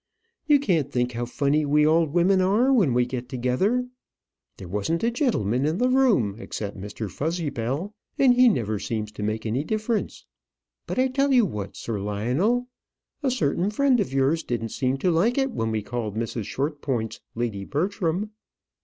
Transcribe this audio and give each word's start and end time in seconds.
You 0.47 0.59
can't 0.59 0.91
think 0.91 1.11
how 1.11 1.25
funny 1.25 1.63
we 1.63 1.85
old 1.85 2.09
women 2.11 2.41
are 2.41 2.73
when 2.73 2.95
we 2.95 3.05
get 3.05 3.29
together. 3.29 3.85
There 4.57 4.67
wasn't 4.67 5.03
a 5.03 5.11
gentleman 5.11 5.63
in 5.63 5.77
the 5.77 5.89
room 5.89 6.37
except 6.39 6.75
Mr. 6.75 7.07
Fuzzybell; 7.07 7.93
and 8.17 8.33
he 8.33 8.49
never 8.49 8.79
seems 8.79 9.11
to 9.11 9.21
make 9.21 9.45
any 9.45 9.63
difference. 9.63 10.25
But 10.87 10.97
I 10.97 11.07
tell 11.07 11.31
you 11.31 11.45
what, 11.45 11.77
Sir 11.77 11.99
Lionel; 11.99 12.67
a 13.21 13.29
certain 13.29 13.69
friend 13.69 13.99
of 13.99 14.11
yours 14.11 14.41
didn't 14.41 14.69
seem 14.69 14.97
to 14.97 15.11
like 15.11 15.37
it 15.37 15.51
when 15.51 15.69
we 15.69 15.83
called 15.83 16.15
Mrs. 16.15 16.45
Shortpointz 16.45 17.19
Lady 17.35 17.63
Bertram." 17.63 18.31